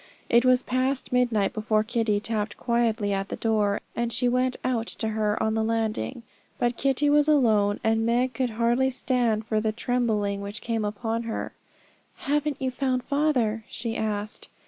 [0.29, 4.87] It was past midnight before Kitty tapped quietly at the door, and she went out
[4.87, 6.23] to her on the landing.
[6.57, 11.21] But Kitty was alone, and Meg could hardly stand for the trembling which came upon
[11.29, 11.53] her.
[12.15, 14.49] 'Haven't you found father?' she asked.